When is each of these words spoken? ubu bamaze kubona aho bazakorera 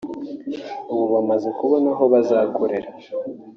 ubu 0.91 1.05
bamaze 1.13 1.49
kubona 1.59 1.87
aho 1.93 2.03
bazakorera 2.13 2.89